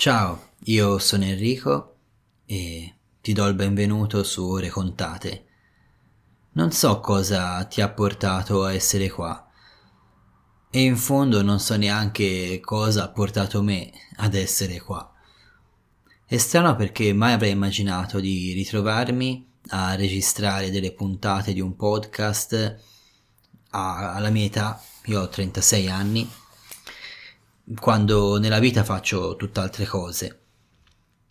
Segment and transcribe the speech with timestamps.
[0.00, 1.96] Ciao, io sono Enrico
[2.46, 5.44] e ti do il benvenuto su Ore Contate.
[6.52, 9.46] Non so cosa ti ha portato a essere qua
[10.70, 15.12] e in fondo non so neanche cosa ha portato me ad essere qua.
[16.24, 22.78] È strano perché mai avrei immaginato di ritrovarmi a registrare delle puntate di un podcast
[23.68, 26.26] alla mia età, io ho 36 anni,
[27.78, 30.38] quando nella vita faccio tutt'altre cose.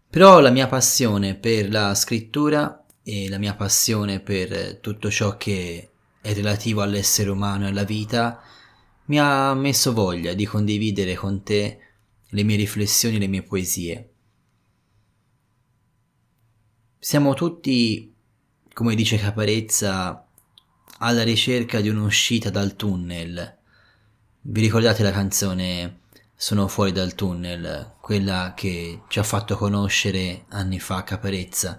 [0.09, 5.89] Però la mia passione per la scrittura e la mia passione per tutto ciò che
[6.21, 8.41] è relativo all'essere umano e alla vita
[9.05, 11.79] mi ha messo voglia di condividere con te
[12.27, 14.09] le mie riflessioni e le mie poesie.
[16.99, 18.13] Siamo tutti,
[18.73, 20.27] come dice Caparezza,
[20.99, 23.57] alla ricerca di un'uscita dal tunnel.
[24.41, 25.99] Vi ricordate la canzone
[26.41, 31.77] Sono fuori dal tunnel, quella che ci ha fatto conoscere anni fa Caparezza,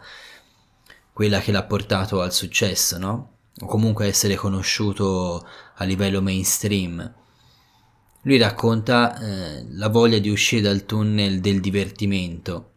[1.15, 3.37] quella che l'ha portato al successo, no?
[3.59, 7.15] O comunque essere conosciuto a livello mainstream.
[8.21, 12.73] Lui racconta eh, la voglia di uscire dal tunnel del divertimento,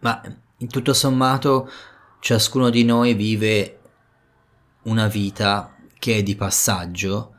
[0.00, 0.20] ma
[0.56, 1.70] in tutto sommato
[2.18, 3.78] ciascuno di noi vive
[4.82, 7.35] una vita che è di passaggio,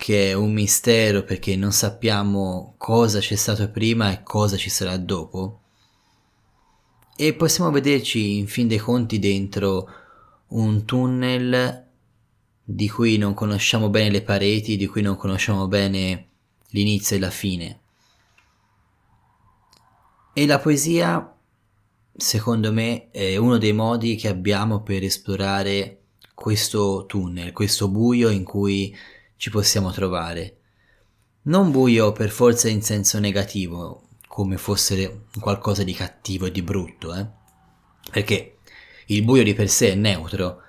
[0.00, 4.96] che è un mistero perché non sappiamo cosa c'è stato prima e cosa ci sarà
[4.96, 5.60] dopo.
[7.14, 9.86] E possiamo vederci in fin dei conti dentro
[10.48, 11.86] un tunnel
[12.64, 16.28] di cui non conosciamo bene le pareti, di cui non conosciamo bene
[16.70, 17.80] l'inizio e la fine.
[20.32, 21.36] E la poesia,
[22.16, 28.44] secondo me, è uno dei modi che abbiamo per esplorare questo tunnel, questo buio in
[28.44, 28.96] cui
[29.40, 30.58] ci possiamo trovare.
[31.44, 37.14] Non buio per forza in senso negativo, come fosse qualcosa di cattivo e di brutto,
[37.14, 37.26] eh?
[38.10, 38.58] Perché
[39.06, 40.60] il buio di per sé è neutro,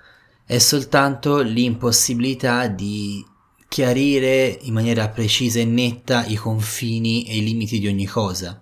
[0.46, 3.22] è soltanto l'impossibilità di
[3.68, 8.58] chiarire in maniera precisa e netta i confini e i limiti di ogni cosa,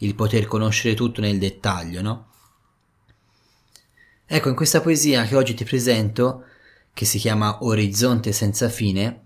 [0.00, 2.28] il poter conoscere tutto nel dettaglio, no?
[4.26, 6.44] Ecco, in questa poesia che oggi ti presento,
[6.92, 9.23] che si chiama Orizzonte senza fine,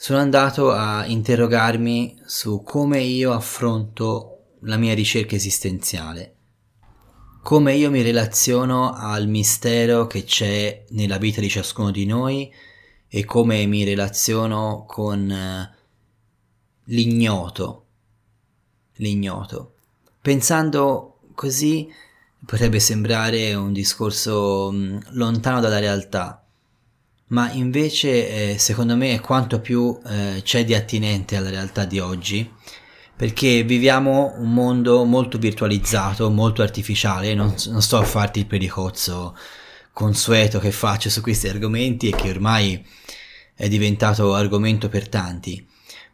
[0.00, 6.34] sono andato a interrogarmi su come io affronto la mia ricerca esistenziale
[7.48, 12.52] come io mi relaziono al mistero che c'è nella vita di ciascuno di noi
[13.08, 15.74] e come mi relaziono con eh,
[16.84, 17.86] l'ignoto.
[18.96, 19.76] L'ignoto.
[20.20, 21.90] Pensando così
[22.44, 26.46] potrebbe sembrare un discorso mm, lontano dalla realtà,
[27.28, 31.98] ma invece eh, secondo me è quanto più eh, c'è di attinente alla realtà di
[31.98, 32.50] oggi
[33.18, 39.36] perché viviamo un mondo molto virtualizzato, molto artificiale, non, non sto a farti il pericozzo
[39.92, 42.80] consueto che faccio su questi argomenti e che ormai
[43.56, 45.66] è diventato argomento per tanti,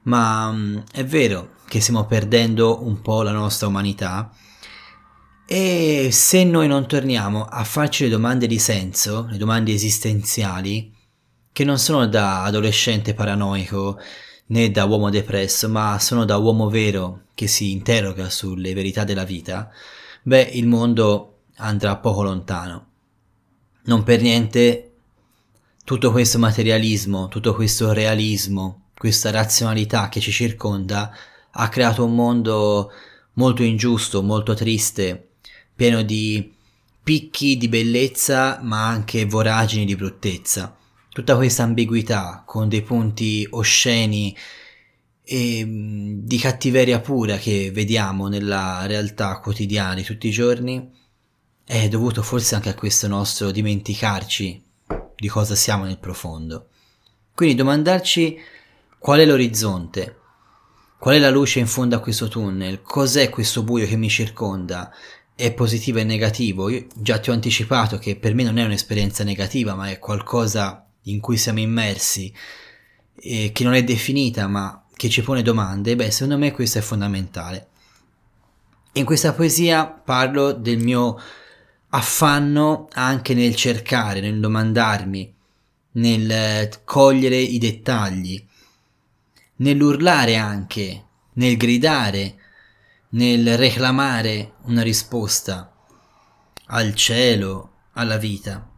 [0.04, 4.32] ma um, è vero che stiamo perdendo un po' la nostra umanità.
[5.46, 10.93] E se noi non torniamo a farci le domande di senso, le domande esistenziali,
[11.54, 13.96] che non sono da adolescente paranoico,
[14.46, 19.22] né da uomo depresso, ma sono da uomo vero che si interroga sulle verità della
[19.22, 19.70] vita,
[20.24, 22.86] beh, il mondo andrà poco lontano.
[23.84, 24.94] Non per niente
[25.84, 31.16] tutto questo materialismo, tutto questo realismo, questa razionalità che ci circonda
[31.52, 32.90] ha creato un mondo
[33.34, 35.28] molto ingiusto, molto triste,
[35.72, 36.52] pieno di
[37.00, 40.78] picchi di bellezza ma anche voragini di bruttezza
[41.14, 44.36] tutta questa ambiguità con dei punti osceni
[45.22, 50.90] e di cattiveria pura che vediamo nella realtà quotidiana di tutti i giorni
[51.64, 54.60] è dovuto forse anche a questo nostro dimenticarci
[55.14, 56.70] di cosa siamo nel profondo.
[57.32, 58.36] Quindi domandarci
[58.98, 60.18] qual è l'orizzonte,
[60.98, 64.92] qual è la luce in fondo a questo tunnel, cos'è questo buio che mi circonda,
[65.36, 66.68] è positivo e negativo.
[66.68, 70.84] Io già ti ho anticipato che per me non è un'esperienza negativa, ma è qualcosa
[71.04, 72.32] in cui siamo immersi,
[73.16, 76.82] eh, che non è definita ma che ci pone domande, beh, secondo me questo è
[76.82, 77.68] fondamentale.
[78.92, 81.20] In questa poesia parlo del mio
[81.88, 85.34] affanno anche nel cercare, nel domandarmi,
[85.92, 88.44] nel cogliere i dettagli,
[89.56, 91.04] nell'urlare anche,
[91.34, 92.36] nel gridare,
[93.10, 95.72] nel reclamare una risposta
[96.66, 98.68] al cielo, alla vita.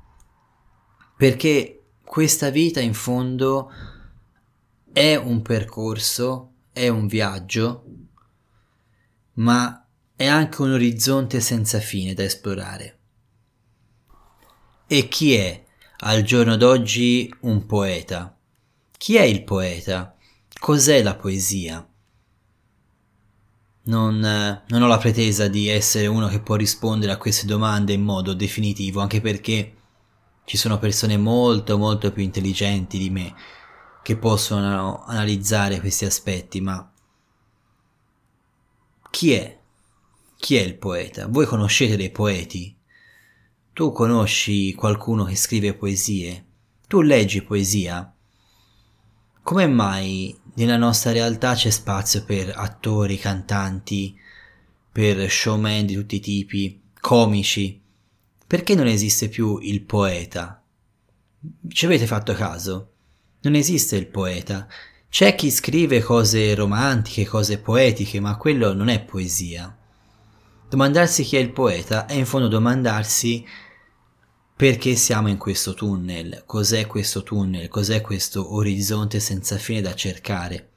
[1.17, 3.71] Perché questa vita in fondo
[4.93, 7.85] è un percorso, è un viaggio,
[9.35, 12.99] ma è anche un orizzonte senza fine da esplorare.
[14.87, 15.65] E chi è
[15.99, 18.35] al giorno d'oggi un poeta?
[18.97, 20.17] Chi è il poeta?
[20.59, 21.87] Cos'è la poesia?
[23.83, 28.03] Non, non, ho la pretesa di essere uno che può rispondere a queste domande in
[28.03, 29.75] modo definitivo, anche perché
[30.47, 33.35] ci sono persone molto molto più intelligenti di me
[34.03, 36.89] che possono analizzare questi aspetti, ma
[39.11, 39.59] chi è?
[40.37, 41.27] Chi è il poeta?
[41.27, 42.77] Voi conoscete dei poeti?
[43.73, 46.45] Tu conosci qualcuno che scrive poesie?
[46.87, 48.15] Tu leggi poesia?
[49.43, 54.17] Come mai nella nostra realtà c'è spazio per attori, cantanti,
[54.93, 57.83] per showman di tutti i tipi, comici.
[58.47, 60.63] Perché non esiste più il poeta?
[61.69, 62.93] Ci avete fatto caso?
[63.41, 64.69] Non esiste il poeta.
[65.09, 69.77] C'è chi scrive cose romantiche, cose poetiche, ma quello non è poesia.
[70.69, 73.45] Domandarsi chi è il poeta è in fondo domandarsi
[74.57, 76.45] perché siamo in questo tunnel?
[76.47, 77.69] Cos'è questo tunnel?
[77.69, 80.69] Cos'è questo orizzonte senza fine da cercare?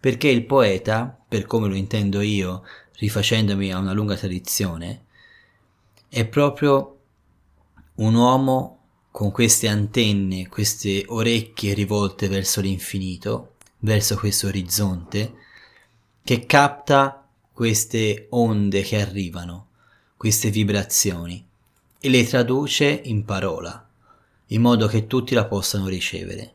[0.00, 2.62] Perché il poeta, per come lo intendo io,
[2.94, 5.04] rifacendomi a una lunga tradizione,
[6.08, 6.98] è proprio
[7.96, 8.78] un uomo
[9.10, 15.34] con queste antenne, queste orecchie rivolte verso l'infinito, verso questo orizzonte,
[16.22, 19.68] che capta queste onde che arrivano,
[20.16, 21.44] queste vibrazioni
[21.98, 23.88] e le traduce in parola,
[24.46, 26.54] in modo che tutti la possano ricevere.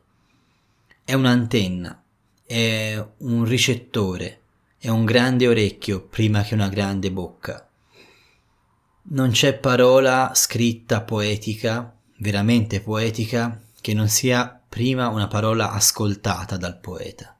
[1.03, 2.01] È un'antenna,
[2.45, 4.41] è un ricettore,
[4.77, 7.67] è un grande orecchio prima che una grande bocca.
[9.05, 16.79] Non c'è parola scritta poetica, veramente poetica, che non sia prima una parola ascoltata dal
[16.79, 17.37] poeta.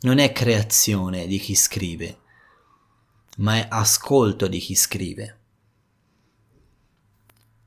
[0.00, 2.20] Non è creazione di chi scrive,
[3.36, 5.38] ma è ascolto di chi scrive.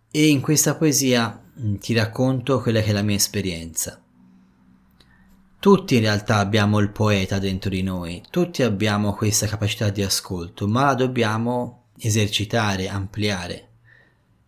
[0.10, 4.02] E in questa poesia mm, ti racconto quella che è la mia esperienza.
[5.60, 10.68] Tutti in realtà abbiamo il poeta dentro di noi, tutti abbiamo questa capacità di ascolto,
[10.68, 13.68] ma la dobbiamo esercitare, ampliare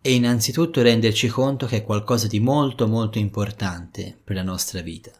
[0.00, 5.12] e innanzitutto renderci conto che è qualcosa di molto molto importante per la nostra vita.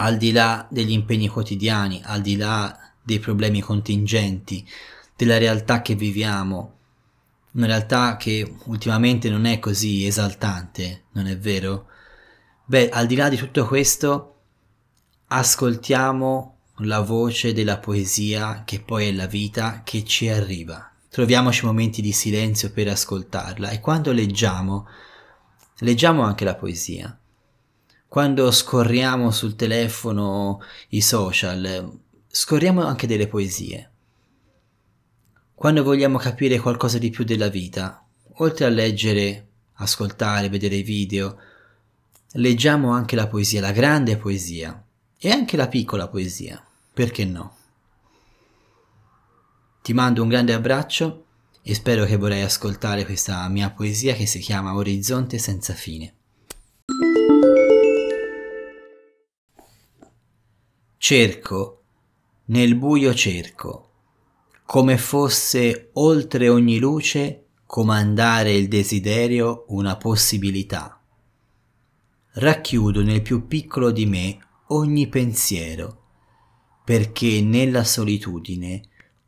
[0.00, 4.66] Al di là degli impegni quotidiani, al di là dei problemi contingenti,
[5.16, 6.74] della realtà che viviamo,
[7.52, 11.86] una realtà che ultimamente non è così esaltante, non è vero?
[12.64, 14.40] Beh, al di là di tutto questo,
[15.28, 20.90] ascoltiamo la voce della poesia, che poi è la vita, che ci arriva.
[21.08, 24.86] Troviamoci momenti di silenzio per ascoltarla e quando leggiamo,
[25.78, 27.18] leggiamo anche la poesia.
[28.06, 30.60] Quando scorriamo sul telefono
[30.90, 33.90] i social, scorriamo anche delle poesie.
[35.54, 41.36] Quando vogliamo capire qualcosa di più della vita, oltre a leggere, ascoltare, vedere video,
[42.32, 44.84] leggiamo anche la poesia, la grande poesia
[45.18, 46.64] e anche la piccola poesia,
[46.98, 47.54] perché no?
[49.82, 51.26] Ti mando un grande abbraccio
[51.62, 56.14] e spero che vorrai ascoltare questa mia poesia che si chiama Orizzonte senza fine.
[60.96, 61.82] Cerco,
[62.46, 63.90] nel buio cerco
[64.64, 71.00] come fosse oltre ogni luce comandare il desiderio una possibilità.
[72.32, 74.36] Racchiudo nel più piccolo di me
[74.70, 76.06] ogni pensiero,
[76.88, 78.80] perché nella solitudine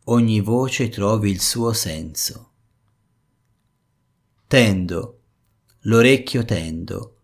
[0.04, 2.52] ogni voce trovi il suo senso.
[4.46, 5.20] Tendo,
[5.80, 7.16] l'orecchio tendo,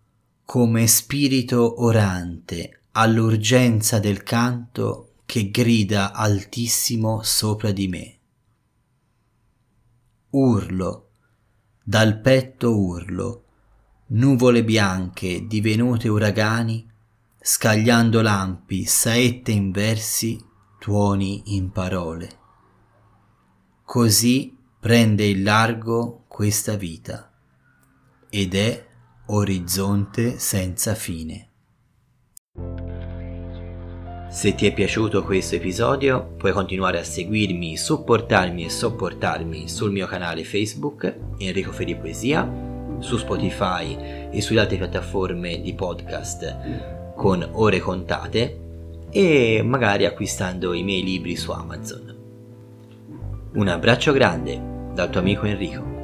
[0.44, 8.18] come spirito orante all'urgenza del canto che grida altissimo sopra di me.
[10.28, 11.12] Urlo,
[11.82, 13.44] dal petto urlo,
[14.08, 16.86] nuvole bianche divenute uragani,
[17.48, 20.36] scagliando lampi, saette in versi,
[20.80, 22.28] tuoni in parole.
[23.84, 27.32] Così prende il largo questa vita
[28.28, 28.84] ed è
[29.26, 31.50] orizzonte senza fine.
[34.28, 40.08] Se ti è piaciuto questo episodio puoi continuare a seguirmi, supportarmi e sopportarmi sul mio
[40.08, 42.44] canale Facebook Enrico Feri Poesia,
[42.98, 48.60] su Spotify e sulle altre piattaforme di podcast con ore contate
[49.10, 52.14] e magari acquistando i miei libri su Amazon.
[53.54, 54.60] Un abbraccio grande
[54.92, 55.95] dal tuo amico Enrico.